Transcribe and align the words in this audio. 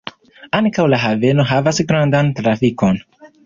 Ankaŭ 0.59 0.85
la 0.93 0.99
haveno 1.03 1.45
havas 1.51 1.83
grandan 1.93 2.33
trafikon. 2.41 3.03